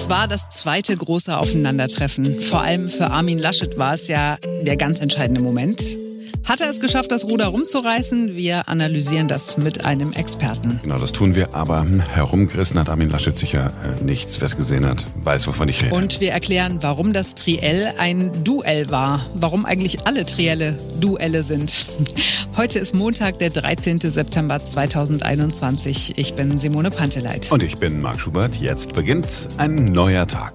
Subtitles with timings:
[0.00, 2.40] Es war das zweite große Aufeinandertreffen.
[2.40, 5.98] Vor allem für Armin Laschet war es ja der ganz entscheidende Moment.
[6.44, 8.36] Hat er es geschafft, das Ruder rumzureißen?
[8.36, 10.80] Wir analysieren das mit einem Experten.
[10.82, 14.40] Genau, das tun wir, aber herumgerissen hat Armin Laschet sicher äh, nichts.
[14.40, 15.94] Wer es gesehen hat, weiß, wovon ich rede.
[15.94, 19.26] Und wir erklären, warum das Triell ein Duell war.
[19.34, 21.86] Warum eigentlich alle Trielle Duelle sind.
[22.56, 24.00] Heute ist Montag, der 13.
[24.00, 26.16] September 2021.
[26.16, 27.52] Ich bin Simone Panteleit.
[27.52, 28.56] Und ich bin Marc Schubert.
[28.56, 30.54] Jetzt beginnt ein neuer Tag.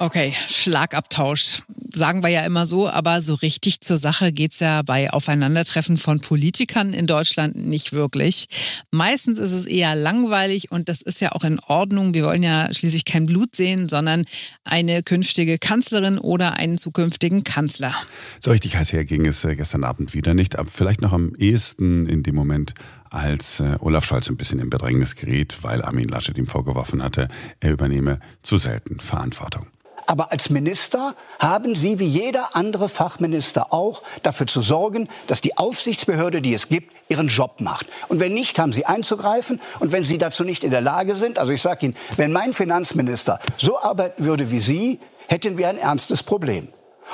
[0.00, 1.62] Okay, Schlagabtausch.
[1.92, 6.20] Sagen wir ja immer so, aber so richtig zur Sache geht's ja bei Aufeinandertreffen von
[6.20, 8.46] Politikern in Deutschland nicht wirklich.
[8.92, 12.14] Meistens ist es eher langweilig und das ist ja auch in Ordnung.
[12.14, 14.24] Wir wollen ja schließlich kein Blut sehen, sondern
[14.64, 17.92] eine künftige Kanzlerin oder einen zukünftigen Kanzler.
[18.38, 21.32] So richtig heiß her ging es äh, gestern Abend wieder nicht, aber vielleicht noch am
[21.38, 22.74] ehesten in dem Moment,
[23.10, 27.26] als äh, Olaf Scholz ein bisschen in Bedrängnis geriet, weil Armin Laschet ihm vorgeworfen hatte,
[27.58, 29.66] er übernehme zu selten Verantwortung.
[30.08, 35.58] Aber als Minister haben Sie wie jeder andere Fachminister auch dafür zu sorgen, dass die
[35.58, 37.88] Aufsichtsbehörde, die es gibt, ihren Job macht.
[38.08, 39.60] Und wenn nicht, haben Sie einzugreifen.
[39.80, 42.54] Und wenn Sie dazu nicht in der Lage sind, also ich sage Ihnen, wenn mein
[42.54, 44.98] Finanzminister so arbeiten würde wie Sie,
[45.28, 46.68] hätten wir ein ernstes Problem.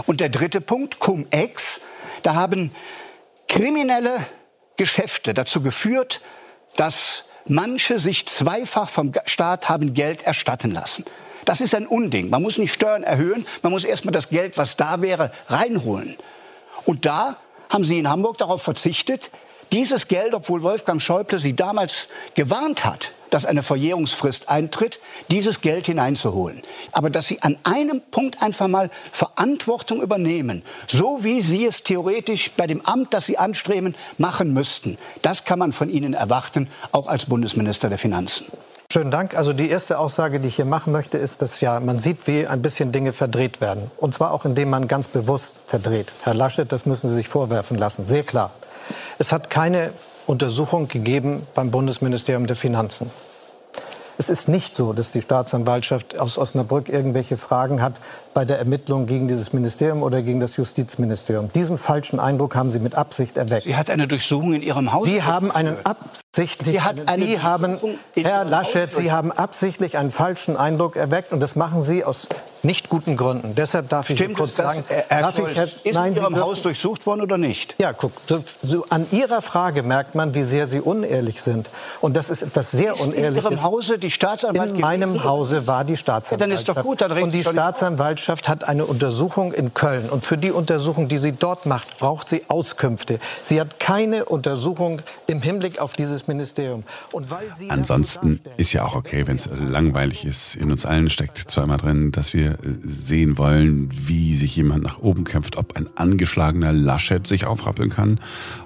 [0.06, 1.80] Und der dritte Punkt, Cum-Ex,
[2.22, 2.70] da haben
[3.48, 4.24] kriminelle
[4.76, 6.20] Geschäfte dazu geführt,
[6.76, 11.04] dass manche sich zweifach vom Staat haben Geld erstatten lassen.
[11.44, 12.30] Das ist ein Unding.
[12.30, 16.16] Man muss nicht Steuern erhöhen, man muss erstmal das Geld, was da wäre, reinholen.
[16.84, 17.36] Und da
[17.68, 19.30] haben Sie in Hamburg darauf verzichtet,
[19.72, 25.00] dieses Geld, obwohl Wolfgang Schäuble Sie damals gewarnt hat, dass eine Verjährungsfrist eintritt,
[25.30, 26.62] dieses Geld hineinzuholen.
[26.92, 32.52] Aber dass Sie an einem Punkt einfach mal Verantwortung übernehmen, so wie Sie es theoretisch
[32.56, 37.08] bei dem Amt, das Sie anstreben, machen müssten, das kann man von Ihnen erwarten, auch
[37.08, 38.46] als Bundesminister der Finanzen.
[38.94, 39.36] Schönen Dank.
[39.36, 42.46] Also die erste Aussage, die ich hier machen möchte, ist, dass ja man sieht, wie
[42.46, 43.90] ein bisschen Dinge verdreht werden.
[43.96, 46.12] Und zwar auch, indem man ganz bewusst verdreht.
[46.22, 48.06] Herr Laschet, das müssen Sie sich vorwerfen lassen.
[48.06, 48.52] Sehr klar.
[49.18, 49.90] Es hat keine
[50.28, 53.10] Untersuchung gegeben beim Bundesministerium der Finanzen.
[54.16, 58.00] Es ist nicht so, dass die Staatsanwaltschaft aus Osnabrück irgendwelche Fragen hat
[58.32, 61.50] bei der Ermittlung gegen dieses Ministerium oder gegen das Justizministerium.
[61.52, 63.64] Diesen falschen Eindruck haben Sie mit Absicht erweckt.
[63.64, 65.06] Sie hat eine Durchsuchung in Ihrem Haus.
[65.06, 67.78] Sie haben einen absichtlich, Sie hat eine Sie haben,
[68.14, 72.28] Herr Laschet, Sie haben absichtlich einen falschen Eindruck erweckt und das machen Sie aus
[72.64, 73.54] nicht guten Gründen.
[73.54, 76.22] Deshalb darf ich Stimmt kurz das, sagen, Herr darf Scholz, ich, Herr, ist nein, in
[76.22, 77.74] Ihrem Haus durchsucht worden oder nicht?
[77.78, 78.12] ja, guck,
[78.62, 81.68] so, an Ihrer Frage merkt man, wie sehr Sie unehrlich sind.
[82.00, 83.44] Und das ist etwas sehr Ist in Unehrliches.
[83.50, 85.24] Ihrem Hause die Staatsanwalt In meinem gewesen?
[85.24, 86.40] Hause war die Staatsanwaltschaft.
[86.40, 90.08] Ja, dann ist doch gut, dann und die Staatsanwaltschaft hat eine Untersuchung in Köln.
[90.08, 93.18] Und für die Untersuchung, die sie dort macht, braucht sie Auskünfte.
[93.42, 96.84] Sie hat keine Untersuchung im Hinblick auf dieses Ministerium.
[97.12, 100.56] Und weil sie Ansonsten ist ja auch okay, wenn es langweilig ist.
[100.56, 102.53] In uns allen steckt immer drin, dass wir
[102.84, 108.20] sehen wollen, wie sich jemand nach oben kämpft, ob ein angeschlagener Laschet sich aufrappeln kann,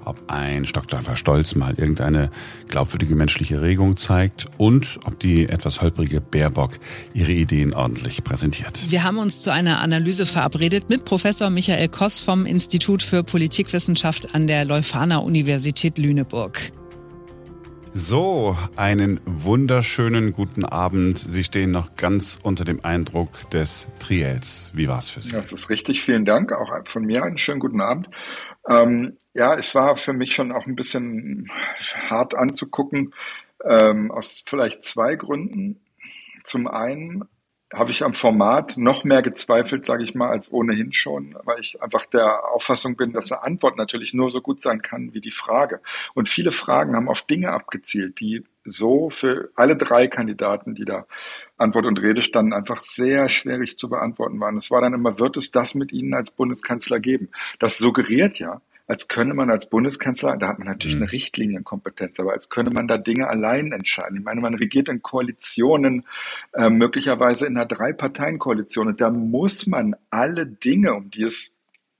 [0.05, 2.31] ob ein stocksteifer Stolz mal irgendeine
[2.69, 6.79] glaubwürdige menschliche Regung zeigt und ob die etwas holprige Baerbock
[7.15, 8.87] ihre Ideen ordentlich präsentiert.
[8.89, 14.35] Wir haben uns zu einer Analyse verabredet mit Professor Michael Koss vom Institut für Politikwissenschaft
[14.35, 16.73] an der Leuphana Universität Lüneburg.
[18.01, 21.19] So, einen wunderschönen guten Abend.
[21.19, 24.71] Sie stehen noch ganz unter dem Eindruck des Triels.
[24.73, 25.33] Wie war's für Sie?
[25.33, 26.01] Das ist richtig.
[26.01, 26.53] Vielen Dank.
[26.53, 28.09] Auch von mir einen schönen guten Abend.
[28.69, 31.51] Ähm, ja, es war für mich schon auch ein bisschen
[32.09, 33.15] hart anzugucken,
[33.65, 35.81] ähm, aus vielleicht zwei Gründen.
[36.45, 37.25] Zum einen
[37.73, 41.83] habe ich am Format noch mehr gezweifelt, sage ich mal, als ohnehin schon, weil ich
[41.83, 45.31] einfach der Auffassung bin, dass eine Antwort natürlich nur so gut sein kann wie die
[45.31, 45.81] Frage.
[46.15, 51.07] Und viele Fragen haben auf Dinge abgezielt, die so für alle drei Kandidaten, die da
[51.59, 54.57] Antwort und Rede standen, einfach sehr schwierig zu beantworten waren.
[54.57, 57.29] Es war dann immer, wird es das mit Ihnen als Bundeskanzler geben?
[57.59, 61.03] Das suggeriert ja, als könne man als Bundeskanzler, da hat man natürlich Mhm.
[61.03, 64.19] eine Richtlinienkompetenz, aber als könne man da Dinge allein entscheiden.
[64.19, 66.05] Ich meine, man regiert in Koalitionen,
[66.55, 71.55] äh, möglicherweise in einer Drei-Parteien-Koalition und da muss man alle Dinge, um die es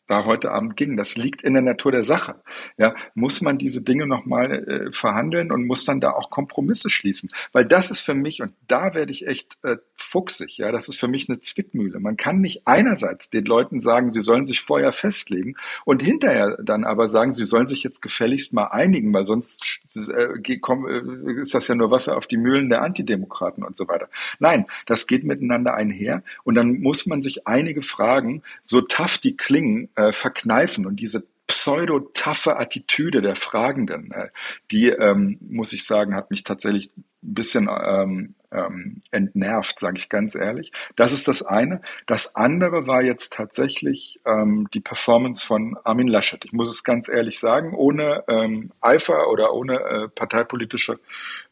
[0.09, 0.97] da heute Abend ging.
[0.97, 2.37] Das liegt in der Natur der Sache.
[2.77, 7.29] Ja, muss man diese Dinge nochmal äh, verhandeln und muss dann da auch Kompromisse schließen.
[7.53, 10.99] Weil das ist für mich, und da werde ich echt äh, fuchsig, ja, das ist
[10.99, 12.01] für mich eine Zwickmühle.
[12.01, 16.85] Man kann nicht einerseits den Leuten sagen, sie sollen sich vorher festlegen und hinterher dann
[16.85, 21.55] aber sagen, sie sollen sich jetzt gefälligst mal einigen, weil sonst äh, komm, äh, ist
[21.55, 24.09] das ja nur Wasser auf die Mühlen der Antidemokraten und so weiter.
[24.39, 29.37] Nein, das geht miteinander einher und dann muss man sich einige Fragen, so tough die
[29.37, 34.29] klingen, äh, verkneifen und diese pseudo-taffe Attitüde der Fragenden, äh,
[34.71, 36.93] die, ähm, muss ich sagen, hat mich tatsächlich
[37.23, 40.73] ein bisschen ähm, ähm, entnervt, sage ich ganz ehrlich.
[40.97, 41.83] Das ist das eine.
[42.07, 46.45] Das andere war jetzt tatsächlich ähm, die Performance von Armin Laschet.
[46.45, 50.99] Ich muss es ganz ehrlich sagen, ohne ähm, Eifer oder ohne äh, parteipolitische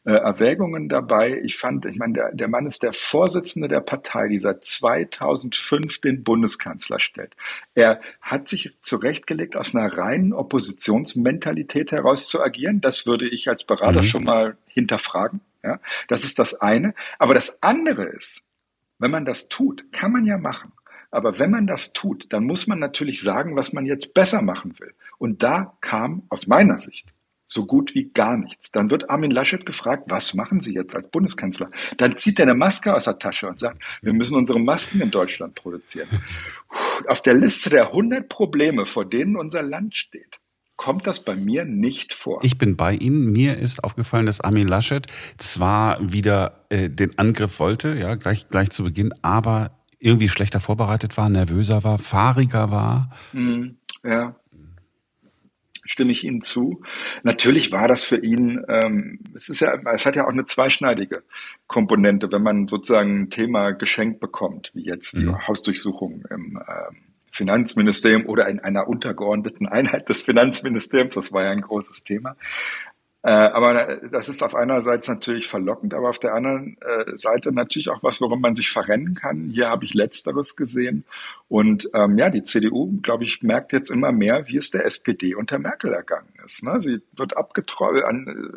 [0.05, 1.39] äh, Erwägungen dabei.
[1.43, 6.01] Ich fand, ich meine, der, der Mann ist der Vorsitzende der Partei, die seit 2005
[6.01, 7.35] den Bundeskanzler stellt.
[7.75, 12.81] Er hat sich zurechtgelegt, aus einer reinen Oppositionsmentalität heraus zu agieren.
[12.81, 14.07] Das würde ich als Berater mhm.
[14.07, 15.41] schon mal hinterfragen.
[15.67, 16.93] Ja, das ist das eine.
[17.19, 18.41] Aber das andere ist,
[18.99, 20.71] wenn man das tut, kann man ja machen.
[21.11, 24.79] Aber wenn man das tut, dann muss man natürlich sagen, was man jetzt besser machen
[24.79, 24.93] will.
[25.17, 27.13] Und da kam aus meiner Sicht
[27.47, 28.71] so gut wie gar nichts.
[28.71, 31.71] Dann wird Armin Laschet gefragt, was machen Sie jetzt als Bundeskanzler?
[31.97, 35.11] Dann zieht er eine Maske aus der Tasche und sagt, wir müssen unsere Masken in
[35.11, 36.09] Deutschland produzieren.
[37.07, 40.39] Auf der Liste der 100 Probleme, vor denen unser Land steht,
[40.77, 42.39] kommt das bei mir nicht vor.
[42.43, 43.31] Ich bin bei Ihnen.
[43.31, 45.07] Mir ist aufgefallen, dass Armin Laschet
[45.37, 51.17] zwar wieder äh, den Angriff wollte, ja, gleich, gleich zu Beginn, aber irgendwie schlechter vorbereitet
[51.17, 53.11] war, nervöser war, fahriger war.
[53.33, 54.35] Mhm, ja
[55.87, 56.83] stimme ich Ihnen zu.
[57.23, 61.23] Natürlich war das für ihn, ähm, es ist ja, es hat ja auch eine zweischneidige
[61.65, 65.47] Komponente, wenn man sozusagen ein Thema geschenkt bekommt, wie jetzt die mhm.
[65.47, 67.06] Hausdurchsuchung im ähm,
[67.37, 71.15] Finanzministerium oder in einer untergeordneten Einheit des Finanzministeriums.
[71.15, 72.35] Das war ja ein großes Thema.
[73.23, 77.51] Äh, aber das ist auf einer Seite natürlich verlockend, aber auf der anderen äh, Seite
[77.51, 79.49] natürlich auch was, worum man sich verrennen kann.
[79.49, 81.03] Hier habe ich Letzteres gesehen.
[81.49, 85.35] Und ähm, ja, die CDU, glaube ich, merkt jetzt immer mehr, wie es der SPD
[85.35, 86.63] unter Merkel ergangen ist.
[86.63, 86.79] Ne?
[86.79, 87.95] Sie wird abgetropft,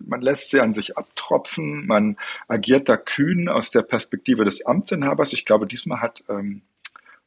[0.07, 2.17] man lässt sie an sich abtropfen, man
[2.47, 5.33] agiert da kühn aus der Perspektive des Amtsinhabers.
[5.33, 6.63] Ich glaube, diesmal hat ähm,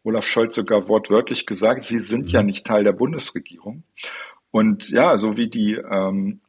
[0.04, 2.48] Olaf Scholz sogar wortwörtlich gesagt, sie sind ja mhm.
[2.48, 3.84] nicht Teil der Bundesregierung.
[4.52, 6.42] Und ja, so wie die ähm,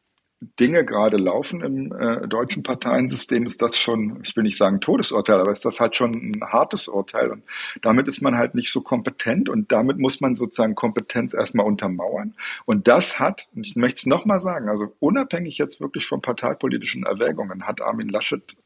[0.61, 5.41] Dinge gerade laufen im äh, deutschen Parteiensystem, ist das schon, ich will nicht sagen Todesurteil,
[5.41, 7.31] aber ist das halt schon ein hartes Urteil.
[7.31, 7.45] Und
[7.81, 12.35] damit ist man halt nicht so kompetent und damit muss man sozusagen Kompetenz erstmal untermauern.
[12.67, 17.05] Und das hat, und ich möchte es nochmal sagen, also unabhängig jetzt wirklich von parteipolitischen
[17.05, 18.57] Erwägungen, hat Armin Laschet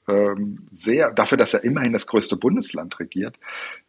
[0.72, 3.37] sehr, dafür, dass er immerhin das größte Bundesland regiert,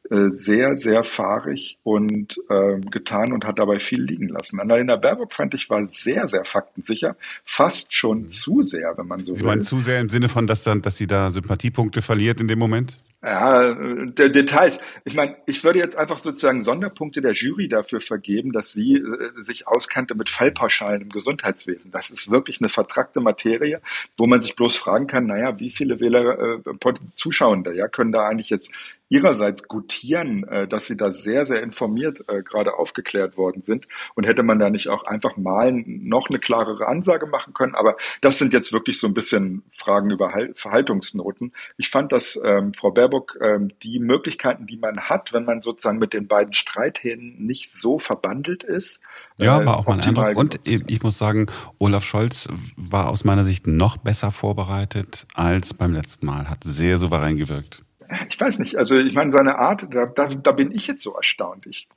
[0.10, 4.60] äh, sehr, sehr fahrig und äh, getan und hat dabei viel liegen lassen.
[4.60, 8.30] Annalena Baerbock fand ich war sehr, sehr faktensicher, fast schon mhm.
[8.30, 9.42] zu sehr, wenn man so Sie will.
[9.42, 12.48] Sie meinen zu sehr im Sinne von, dass dann, dass sie da Sympathiepunkte verliert in
[12.48, 13.02] dem Moment?
[13.22, 14.80] Ja, der Details.
[15.04, 19.44] Ich meine, ich würde jetzt einfach sozusagen Sonderpunkte der Jury dafür vergeben, dass sie äh,
[19.44, 21.92] sich auskannte mit Fallpauschalen im Gesundheitswesen.
[21.92, 23.82] Das ist wirklich eine vertrackte Materie,
[24.16, 28.26] wo man sich bloß fragen kann, naja, wie viele Wähler, äh, Zuschauende, ja, können da
[28.26, 28.72] eigentlich jetzt
[29.10, 33.88] ihrerseits gutieren, äh, dass sie da sehr, sehr informiert äh, gerade aufgeklärt worden sind.
[34.16, 37.76] Und hätte man da nicht auch einfach mal noch eine klarere Ansage machen können.
[37.76, 41.54] Aber das sind jetzt wirklich so ein bisschen Fragen über Verhaltungsnoten.
[41.78, 45.98] Ich fand, dass ähm, Frau Baerbock ähm, die Möglichkeiten, die man hat, wenn man sozusagen
[45.98, 49.02] mit den beiden Streithähnen nicht so verbandelt ist.
[49.38, 50.38] Ja, äh, war auch mein Eindruck.
[50.38, 51.48] Und ich muss sagen,
[51.80, 52.48] Olaf Scholz
[52.78, 57.84] war aus meiner Sicht noch besser vorbereitet als beim letzten Mal, hat sehr souverän gewirkt
[58.28, 61.14] ich weiß nicht, also ich meine, seine Art, da, da, da bin ich jetzt so
[61.14, 61.66] erstaunt.
[61.68, 61.88] Ich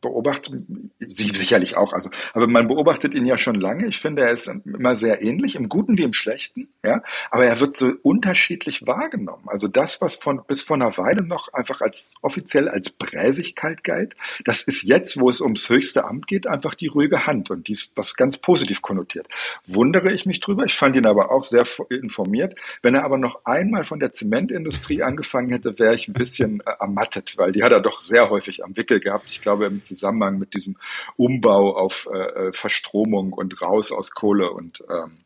[0.00, 0.54] beobachtet,
[1.00, 3.86] Sie sicherlich auch, also, aber man beobachtet ihn ja schon lange.
[3.86, 7.60] Ich finde, er ist immer sehr ähnlich, im Guten wie im Schlechten, ja, aber er
[7.60, 9.44] wird so unterschiedlich wahrgenommen.
[9.46, 14.14] Also das, was von, bis vor einer Weile noch einfach als, offiziell als Bräsigkeit galt,
[14.44, 17.92] das ist jetzt, wo es ums höchste Amt geht, einfach die ruhige Hand und dies,
[17.94, 19.28] was ganz positiv konnotiert.
[19.66, 20.64] Wundere ich mich drüber.
[20.64, 22.58] Ich fand ihn aber auch sehr informiert.
[22.82, 26.72] Wenn er aber noch einmal von der Zementindustrie angefangen hätte, wäre ich ein bisschen äh,
[26.80, 29.30] ermattet, weil die hat er doch sehr häufig am Wickel gehabt.
[29.30, 30.76] Ich glaube, im Zusammenhang mit diesem
[31.16, 35.18] Umbau auf äh, äh, Verstromung und raus aus Kohle und ähm,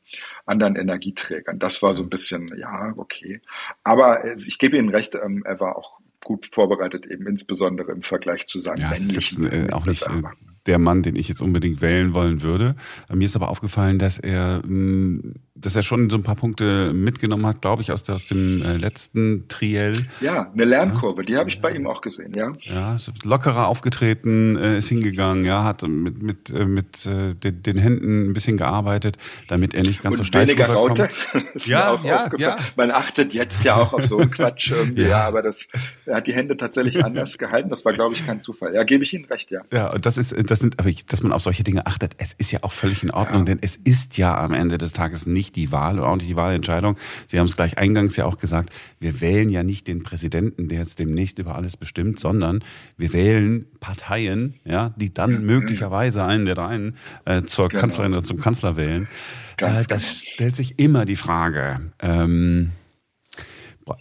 [0.47, 1.59] anderen Energieträgern.
[1.59, 3.41] Das war so ein bisschen, ja, okay.
[3.85, 8.03] Aber äh, ich gebe Ihnen recht, ähm, er war auch gut vorbereitet, eben insbesondere im
[8.03, 9.47] Vergleich zu seinen ja, männlichen.
[9.47, 10.23] Ist, äh, auch nicht äh,
[10.67, 12.77] der Mann, den ich jetzt unbedingt wählen wollen würde.
[13.09, 17.47] Mir ist aber aufgefallen, dass er, mm, dass er schon so ein paar Punkte mitgenommen
[17.47, 19.95] hat, glaube ich, aus, der, aus dem äh, letzten Triell.
[20.21, 22.53] Ja, eine Lernkurve, die habe ich bei ihm auch gesehen, ja.
[22.63, 27.79] Ja, ist lockerer aufgetreten, äh, ist hingegangen, ja, hat mit, mit, äh, mit den, den
[27.79, 31.09] Händen ein bisschen gearbeitet, damit er nicht ganz Und so steif weniger Raute.
[31.65, 32.57] ja, ja, ja.
[32.77, 35.09] Man achtet jetzt ja auch auf so einen Quatsch irgendwie, ja.
[35.09, 35.69] ja, aber das,
[36.07, 37.71] er hat die Hände tatsächlich anders gehalten.
[37.71, 38.75] Das war, glaube ich, kein Zufall.
[38.75, 39.63] Ja, gebe ich Ihnen recht, ja.
[39.73, 42.51] Ja, und das ist, das sind, aber dass man auf solche Dinge achtet, es ist
[42.51, 43.47] ja auch völlig in Ordnung, ja.
[43.47, 46.37] denn es ist ja am Ende des Tages nicht die Wahl und auch nicht die
[46.37, 46.97] Wahlentscheidung.
[47.27, 50.81] Sie haben es gleich eingangs ja auch gesagt, wir wählen ja nicht den Präsidenten, der
[50.81, 52.65] jetzt demnächst über alles bestimmt, sondern
[52.97, 57.81] wir wählen Parteien, ja, die dann möglicherweise einen der dreien äh, zur genau.
[57.81, 59.09] Kanzlerin oder zum Kanzler wählen.
[59.57, 60.33] Ganz äh, das genau.
[60.35, 61.81] stellt sich immer die Frage.
[62.01, 62.73] Ähm,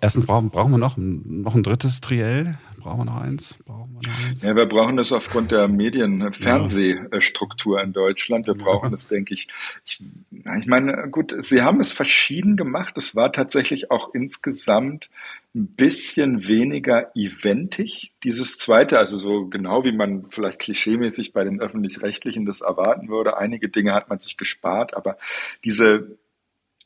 [0.01, 2.57] Erstens brauchen, brauchen wir noch, noch ein drittes Triell.
[2.79, 3.59] Brauchen wir noch eins?
[3.65, 4.43] Brauchen wir noch eins?
[4.43, 8.47] Ja, wir brauchen das aufgrund der Medien, Fernsehstruktur in Deutschland.
[8.47, 9.47] Wir brauchen das, denke ich.
[9.83, 9.99] ich.
[10.31, 12.93] Ich meine, gut, Sie haben es verschieden gemacht.
[12.97, 15.09] Es war tatsächlich auch insgesamt
[15.53, 18.13] ein bisschen weniger eventig.
[18.23, 23.37] Dieses zweite, also so genau wie man vielleicht klischeemäßig bei den öffentlich-rechtlichen das erwarten würde.
[23.37, 25.17] Einige Dinge hat man sich gespart, aber
[25.65, 26.17] diese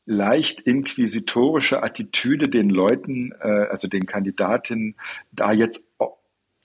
[0.06, 4.96] leicht inquisitorische Attitüde den Leuten, äh, also den Kandidatinnen,
[5.32, 5.86] da jetzt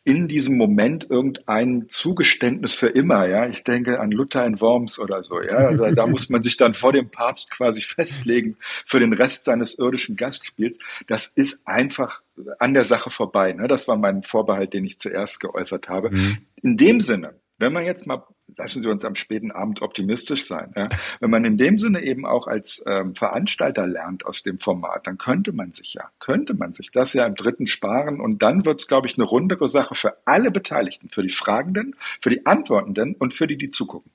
[0.06, 3.48] in diesem Moment irgendein Zugeständnis für immer, ja.
[3.48, 5.56] Ich denke an Luther in Worms oder so, ja.
[5.56, 9.76] Also da muss man sich dann vor dem Papst quasi festlegen für den Rest seines
[9.80, 10.78] irdischen Gastspiels.
[11.08, 12.22] Das ist einfach
[12.60, 13.52] an der Sache vorbei.
[13.52, 13.66] Ne?
[13.66, 16.10] Das war mein Vorbehalt, den ich zuerst geäußert habe.
[16.10, 16.38] Mhm.
[16.62, 18.24] In dem Sinne, wenn man jetzt mal
[18.56, 20.72] lassen Sie uns am späten Abend optimistisch sein.
[20.76, 20.88] Ja?
[21.20, 25.18] Wenn man in dem Sinne eben auch als ähm, Veranstalter lernt aus dem Format, dann
[25.18, 28.80] könnte man sich ja, könnte man sich das ja im dritten sparen und dann wird
[28.80, 33.14] es, glaube ich, eine rundere Sache für alle Beteiligten, für die Fragenden, für die Antwortenden
[33.14, 34.10] und für die, die zugucken.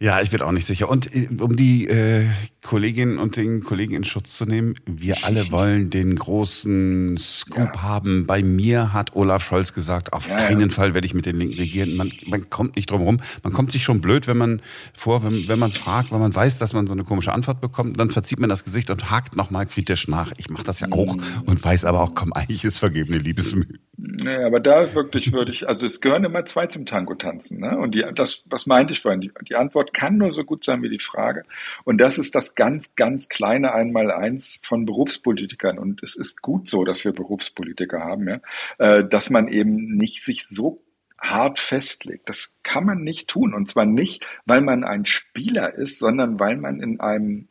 [0.00, 0.88] Ja, ich bin auch nicht sicher.
[0.88, 2.26] Und äh, um die äh,
[2.62, 7.82] Kolleginnen und den Kollegen in Schutz zu nehmen, wir alle wollen den großen Scoop ja.
[7.82, 8.26] haben.
[8.26, 10.74] Bei mir hat Olaf Scholz gesagt, auf ja, keinen ja.
[10.74, 11.94] Fall werde ich mit den Linken regieren.
[11.96, 13.20] Man, man kommt nicht drum rum.
[13.42, 14.62] Man kommt sich schon blöd, wenn man
[14.94, 17.60] vor, wenn, wenn man es fragt, weil man weiß, dass man so eine komische Antwort
[17.60, 17.98] bekommt.
[17.98, 20.32] Dann verzieht man das Gesicht und hakt nochmal kritisch nach.
[20.36, 21.22] Ich mache das ja auch mhm.
[21.46, 23.78] und weiß aber auch, komm, eigentlich ist vergebene Liebesmühe.
[24.16, 27.60] Nee, aber da wirklich würde ich, also es gehören immer zwei zum Tango tanzen.
[27.60, 27.76] Ne?
[27.76, 29.20] Und die, das, was meinte ich vorhin?
[29.20, 31.44] Die, die Antwort kann nur so gut sein wie die Frage.
[31.84, 35.78] Und das ist das ganz, ganz kleine Einmaleins von Berufspolitikern.
[35.78, 38.40] Und es ist gut so, dass wir Berufspolitiker haben, ja?
[38.78, 40.80] Äh, dass man eben nicht sich so
[41.18, 42.28] hart festlegt.
[42.28, 43.54] Das kann man nicht tun.
[43.54, 47.48] Und zwar nicht, weil man ein Spieler ist, sondern weil man in einem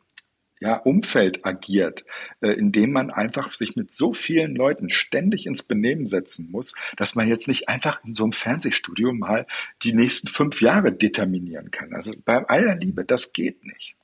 [0.64, 2.06] ja, Umfeld agiert,
[2.40, 6.74] äh, in dem man einfach sich mit so vielen Leuten ständig ins Benehmen setzen muss,
[6.96, 9.46] dass man jetzt nicht einfach in so einem Fernsehstudio mal
[9.82, 11.92] die nächsten fünf Jahre determinieren kann.
[11.94, 13.94] Also bei aller Liebe, das geht nicht.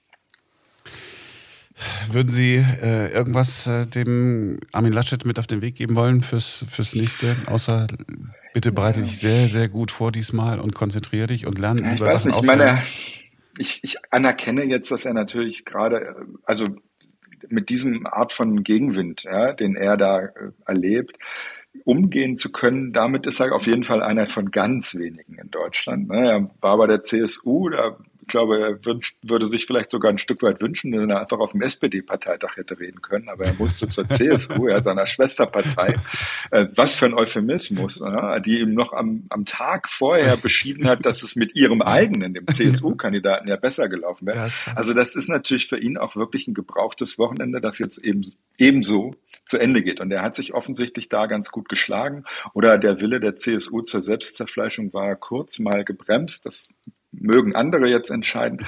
[2.11, 6.67] Würden Sie äh, irgendwas äh, dem Armin Laschet mit auf den Weg geben wollen fürs,
[6.69, 7.87] fürs nächste, außer
[8.53, 12.01] bitte bereite dich sehr, sehr gut vor diesmal und konzentriere dich und lerne ja, Ich
[12.01, 12.83] weiß nicht, ich meine,
[13.61, 16.69] ich, ich anerkenne jetzt, dass er natürlich gerade, also
[17.49, 20.31] mit diesem Art von Gegenwind, ja, den er da äh,
[20.67, 21.19] erlebt,
[21.85, 26.09] umgehen zu können, damit ist er auf jeden Fall einer von ganz wenigen in Deutschland.
[26.09, 26.31] Ne?
[26.31, 27.97] Er war bei der CSU, da
[28.31, 31.53] glaube, er wünscht, würde sich vielleicht sogar ein Stück weit wünschen, wenn er einfach auf
[31.53, 35.95] dem SPD-Parteitag hätte reden können, aber er musste zur CSU, ja, seiner Schwesterpartei.
[36.51, 41.05] Äh, was für ein Euphemismus, äh, die ihm noch am, am Tag vorher beschieden hat,
[41.05, 44.49] dass es mit ihrem eigenen, dem CSU-Kandidaten, ja besser gelaufen wäre.
[44.75, 48.23] Also das ist natürlich für ihn auch wirklich ein gebrauchtes Wochenende, das jetzt eben
[48.59, 49.15] ebenso
[49.51, 50.01] zu Ende geht.
[50.01, 52.25] Und er hat sich offensichtlich da ganz gut geschlagen.
[52.55, 56.47] Oder der Wille der CSU zur Selbstzerfleischung war kurz mal gebremst.
[56.47, 56.73] Das
[57.13, 58.67] mögen andere jetzt entscheiden.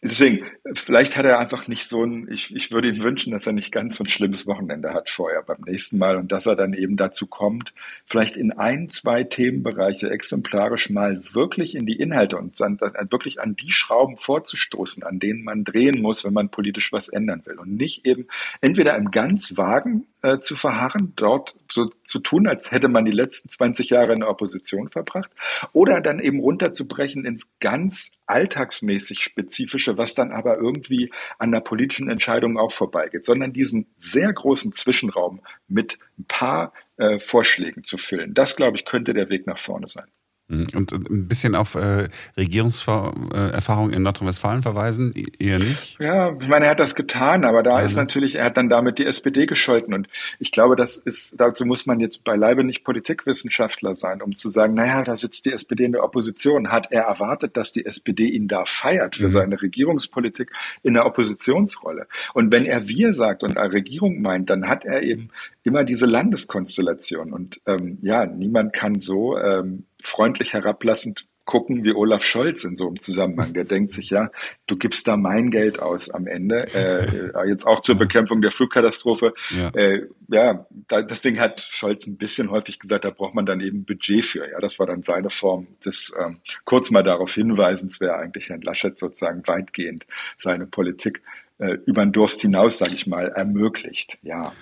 [0.00, 3.52] Deswegen, vielleicht hat er einfach nicht so ein, ich, ich würde ihm wünschen, dass er
[3.52, 6.72] nicht ganz so ein schlimmes Wochenende hat vorher beim nächsten Mal und dass er dann
[6.72, 7.74] eben dazu kommt,
[8.06, 13.56] vielleicht in ein, zwei Themenbereiche exemplarisch mal wirklich in die Inhalte und dann, wirklich an
[13.56, 17.74] die Schrauben vorzustoßen, an denen man drehen muss, wenn man politisch was ändern will und
[17.74, 18.28] nicht eben
[18.60, 23.12] entweder im ganz vagen äh, zu verharren, dort so zu tun, als hätte man die
[23.12, 25.30] letzten 20 Jahre in der Opposition verbracht,
[25.72, 32.10] oder dann eben runterzubrechen ins ganz alltagsmäßig spezifische, was dann aber irgendwie an der politischen
[32.10, 38.34] Entscheidung auch vorbeigeht, sondern diesen sehr großen Zwischenraum mit ein paar äh, Vorschlägen zu füllen.
[38.34, 40.06] Das, glaube ich, könnte der Weg nach vorne sein.
[40.48, 40.66] Mhm.
[40.74, 45.98] Und ein bisschen auf äh, Regierungserfahrung in Nordrhein-Westfalen verweisen, eher nicht?
[46.00, 48.70] Ja, ich meine, er hat das getan, aber da ja, ist natürlich, er hat dann
[48.70, 49.92] damit die SPD gescholten.
[49.92, 54.48] Und ich glaube, das ist, dazu muss man jetzt beileibe nicht Politikwissenschaftler sein, um zu
[54.48, 56.72] sagen, naja, da sitzt die SPD in der Opposition.
[56.72, 59.30] Hat er erwartet, dass die SPD ihn da feiert für mhm.
[59.30, 60.50] seine Regierungspolitik
[60.82, 62.06] in der Oppositionsrolle?
[62.32, 65.28] Und wenn er wir sagt und eine Regierung meint, dann hat er eben
[65.62, 67.34] immer diese Landeskonstellation.
[67.34, 72.86] Und ähm, ja, niemand kann so ähm, freundlich herablassend gucken wie Olaf Scholz in so
[72.86, 73.54] einem Zusammenhang.
[73.54, 74.30] Der denkt sich, ja,
[74.66, 79.32] du gibst da mein Geld aus am Ende, äh, jetzt auch zur Bekämpfung der Flugkatastrophe.
[79.48, 83.60] Ja, äh, ja da, deswegen hat Scholz ein bisschen häufig gesagt, da braucht man dann
[83.60, 84.48] eben Budget für.
[84.48, 88.60] Ja, das war dann seine Form des ähm, kurz mal darauf hinweisens, wer eigentlich Herrn
[88.60, 91.22] Laschet sozusagen weitgehend seine Politik
[91.56, 94.18] äh, über den Durst hinaus, sage ich mal, ermöglicht.
[94.20, 94.52] Ja.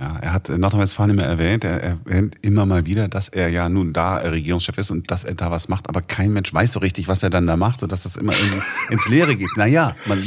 [0.00, 3.92] Ja, er hat Nordrhein-Westfalen immer erwähnt, er erwähnt immer mal wieder, dass er ja nun
[3.92, 7.06] da Regierungschef ist und dass er da was macht, aber kein Mensch weiß so richtig,
[7.06, 8.32] was er dann da macht, sodass das immer
[8.90, 9.50] ins Leere geht.
[9.56, 10.26] Naja, man,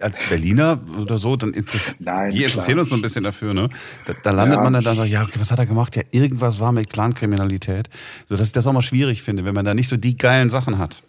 [0.00, 3.68] als Berliner oder so, dann interessiert, Nein, wir interessieren uns so ein bisschen dafür, ne?
[4.06, 4.64] Da, da landet ja.
[4.64, 5.96] man dann da so, ja, okay, was hat er gemacht?
[5.96, 7.90] Ja, irgendwas war mit Clankriminalität.
[8.26, 10.48] So dass ich das auch mal schwierig finde, wenn man da nicht so die geilen
[10.48, 11.02] Sachen hat.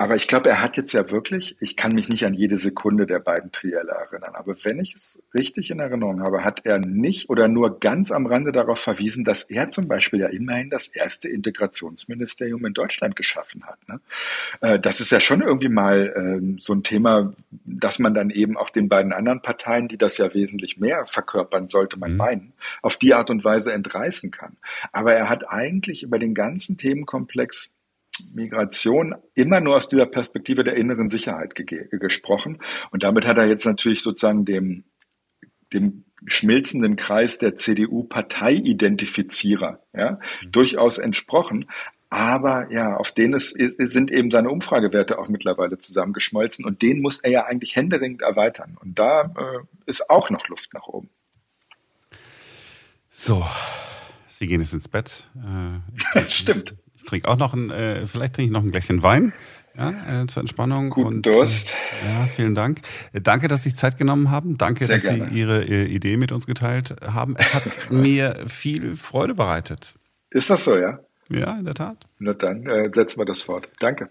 [0.00, 3.04] Aber ich glaube, er hat jetzt ja wirklich, ich kann mich nicht an jede Sekunde
[3.04, 7.28] der beiden Trielle erinnern, aber wenn ich es richtig in Erinnerung habe, hat er nicht
[7.30, 11.28] oder nur ganz am Rande darauf verwiesen, dass er zum Beispiel ja immerhin das erste
[11.28, 13.88] Integrationsministerium in Deutschland geschaffen hat.
[13.88, 14.00] Ne?
[14.60, 18.56] Äh, das ist ja schon irgendwie mal ähm, so ein Thema, dass man dann eben
[18.56, 22.16] auch den beiden anderen Parteien, die das ja wesentlich mehr verkörpern, sollte man mhm.
[22.18, 22.52] meinen,
[22.82, 24.56] auf die Art und Weise entreißen kann.
[24.92, 27.72] Aber er hat eigentlich über den ganzen Themenkomplex
[28.32, 32.58] Migration immer nur aus dieser Perspektive der inneren Sicherheit gesprochen.
[32.90, 34.84] Und damit hat er jetzt natürlich sozusagen dem,
[35.72, 40.52] dem schmilzenden Kreis der CDU-Parteiidentifizierer ja, mhm.
[40.52, 41.70] durchaus entsprochen.
[42.10, 47.20] Aber ja, auf den ist, sind eben seine Umfragewerte auch mittlerweile zusammengeschmolzen und den muss
[47.20, 48.78] er ja eigentlich händeringend erweitern.
[48.80, 51.10] Und da äh, ist auch noch Luft nach oben.
[53.10, 53.44] So,
[54.26, 55.30] Sie gehen jetzt ins Bett.
[56.14, 56.74] Äh, Stimmt
[57.08, 59.32] trinke auch noch ein, äh, vielleicht trinke ich noch ein Gläschen Wein.
[59.76, 60.90] Ja, äh, zur Entspannung.
[60.90, 61.72] Guten und, Durst.
[62.02, 62.80] Äh, ja, vielen Dank.
[63.12, 64.58] Äh, danke, dass Sie sich Zeit genommen haben.
[64.58, 65.28] Danke, Sehr dass gerne.
[65.30, 67.36] Sie Ihre äh, Idee mit uns geteilt haben.
[67.38, 69.94] Es hat mir viel Freude bereitet.
[70.30, 70.98] Ist das so, ja?
[71.28, 72.06] Ja, in der Tat.
[72.18, 73.68] Na dann äh, setzen wir das fort.
[73.78, 74.10] Danke.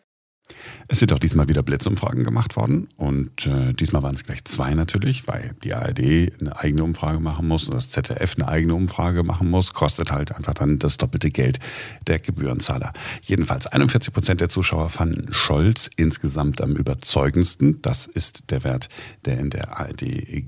[0.88, 4.74] Es sind auch diesmal wieder Blitzumfragen gemacht worden und äh, diesmal waren es gleich zwei
[4.74, 9.24] natürlich, weil die ARD eine eigene Umfrage machen muss und das ZDF eine eigene Umfrage
[9.24, 11.60] machen muss, kostet halt einfach dann das doppelte Geld
[12.08, 12.94] der Gebührenzahler.
[13.22, 17.82] Jedenfalls 41 Prozent der Zuschauer fanden Scholz insgesamt am überzeugendsten.
[17.82, 18.90] Das ist der Wert,
[19.26, 20.06] der in der ARD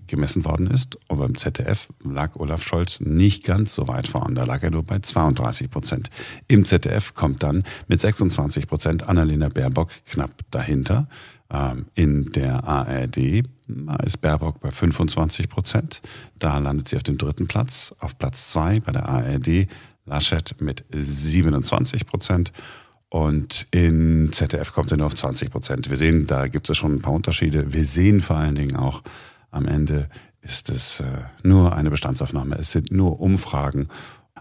[0.08, 0.98] gemessen worden ist.
[1.08, 4.36] Und beim ZDF lag Olaf Scholz nicht ganz so weit vorn.
[4.36, 6.10] Da lag er nur bei 32 Prozent.
[6.48, 11.08] Im ZDF kommt dann mit 26 Prozent Annalena Baerbock Baerbock knapp dahinter.
[11.52, 13.44] Ähm, in der ARD
[14.04, 16.02] ist Baerbock bei 25 Prozent.
[16.38, 17.94] Da landet sie auf dem dritten Platz.
[18.00, 19.68] Auf Platz zwei bei der ARD
[20.06, 22.52] Laschet mit 27 Prozent.
[23.10, 25.90] Und in ZDF kommt er nur auf 20 Prozent.
[25.90, 27.74] Wir sehen, da gibt es schon ein paar Unterschiede.
[27.74, 29.02] Wir sehen vor allen Dingen auch,
[29.52, 30.10] am Ende
[30.42, 31.06] ist es äh,
[31.42, 32.56] nur eine Bestandsaufnahme.
[32.58, 33.90] Es sind nur Umfragen.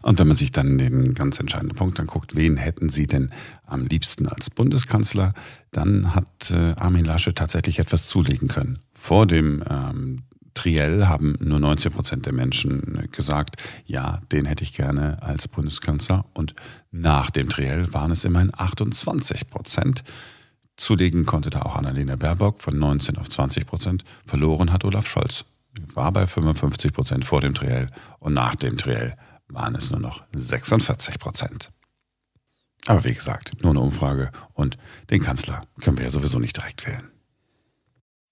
[0.02, 3.30] Und wenn man sich dann den ganz entscheidenden Punkt anguckt, wen hätten Sie denn
[3.66, 5.34] am liebsten als Bundeskanzler,
[5.70, 8.78] dann hat äh, Armin Laschet tatsächlich etwas zulegen können.
[8.92, 10.22] Vor dem ähm,
[10.58, 16.24] Triell haben nur 19 Prozent der Menschen gesagt, ja, den hätte ich gerne als Bundeskanzler.
[16.34, 16.54] Und
[16.90, 20.02] nach dem Triell waren es immerhin 28 Prozent.
[20.76, 24.04] Zulegen konnte da auch Annalena Baerbock von 19 auf 20 Prozent.
[24.26, 25.44] Verloren hat Olaf Scholz.
[25.94, 27.86] War bei 55 Prozent vor dem Triell
[28.18, 29.14] und nach dem Triell
[29.48, 31.70] waren es nur noch 46 Prozent.
[32.86, 34.78] Aber wie gesagt, nur eine Umfrage und
[35.10, 37.10] den Kanzler können wir ja sowieso nicht direkt wählen.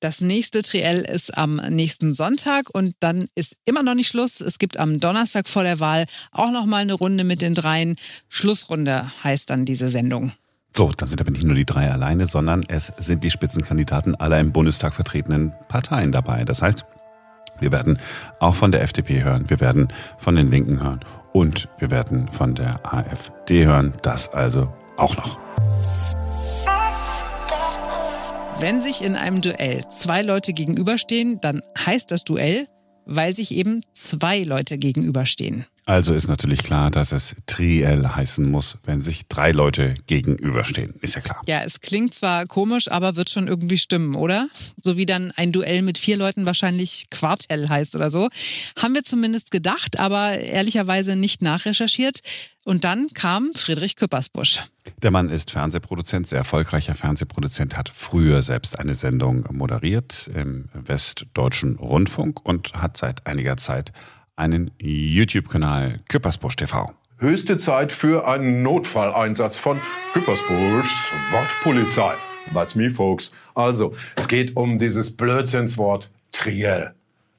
[0.01, 4.41] Das nächste Triell ist am nächsten Sonntag und dann ist immer noch nicht Schluss.
[4.43, 7.97] Es gibt am Donnerstag vor der Wahl auch noch mal eine Runde mit den dreien.
[8.29, 10.33] Schlussrunde heißt dann diese Sendung.
[10.77, 14.39] So, dann sind aber nicht nur die drei alleine, sondern es sind die Spitzenkandidaten aller
[14.39, 16.45] im Bundestag vertretenen Parteien dabei.
[16.45, 16.85] Das heißt,
[17.61, 17.99] wir werden
[18.41, 19.89] auch von der FDP hören, wir werden
[20.19, 21.01] von den Linken hören
[21.33, 23.93] und wir werden von der AfD hören.
[24.03, 25.39] Das also auch noch.
[28.59, 32.65] Wenn sich in einem Duell zwei Leute gegenüberstehen, dann heißt das Duell,
[33.05, 35.67] weil sich eben zwei Leute gegenüberstehen.
[35.89, 40.97] Also ist natürlich klar, dass es Triell heißen muss, wenn sich drei Leute gegenüberstehen.
[41.01, 41.41] Ist ja klar.
[41.47, 44.49] Ja, es klingt zwar komisch, aber wird schon irgendwie stimmen, oder?
[44.83, 48.29] So wie dann ein Duell mit vier Leuten wahrscheinlich Quartell heißt oder so.
[48.77, 52.19] Haben wir zumindest gedacht, aber ehrlicherweise nicht nachrecherchiert.
[52.65, 54.65] Und dann kam Friedrich Küppersbusch.
[55.03, 61.77] Der Mann ist Fernsehproduzent, sehr erfolgreicher Fernsehproduzent, hat früher selbst eine Sendung moderiert im Westdeutschen
[61.77, 63.93] Rundfunk und hat seit einiger Zeit
[64.37, 66.93] einen YouTube-Kanal Küppersbusch TV.
[67.19, 69.81] Höchste Zeit für einen Notfalleinsatz von
[70.13, 72.13] Küppersbuschs Wortpolizei.
[72.53, 73.33] That's me, folks.
[73.55, 76.95] Also, es geht um dieses Blödsinnswort Triell.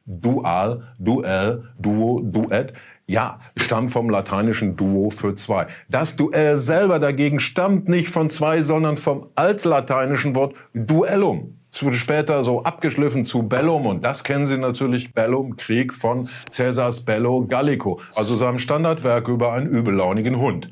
[0.07, 2.73] Dual, Duell, Duo, Duett.
[3.05, 5.67] Ja, stammt vom lateinischen Duo für zwei.
[5.89, 11.60] Das Duell selber dagegen stammt nicht von zwei, sondern vom altlateinischen Wort Duellum.
[11.71, 16.30] Es wurde später so abgeschliffen zu Bellum und das kennen Sie natürlich, Bellum, Krieg von
[16.56, 20.69] Caesars Bello Gallico, also seinem Standardwerk über einen übellaunigen Hund.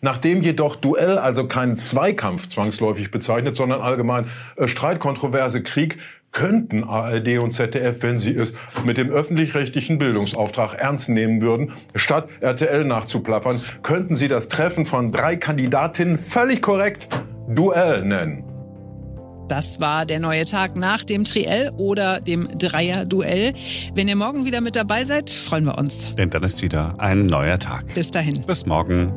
[0.00, 5.98] Nachdem jedoch Duell also keinen Zweikampf zwangsläufig bezeichnet, sondern allgemein äh, Streit, Kontroverse, Krieg,
[6.32, 12.28] könnten ARD und ZDF, wenn sie es mit dem öffentlich-rechtlichen Bildungsauftrag ernst nehmen würden, statt
[12.40, 17.08] RTL nachzuplappern, könnten sie das Treffen von drei Kandidatinnen völlig korrekt
[17.48, 18.47] Duell nennen.
[19.48, 23.54] Das war der neue Tag nach dem Triell oder dem Dreier-Duell.
[23.94, 26.14] Wenn ihr morgen wieder mit dabei seid, freuen wir uns.
[26.16, 27.94] Denn dann ist wieder ein neuer Tag.
[27.94, 28.42] Bis dahin.
[28.42, 29.12] Bis morgen.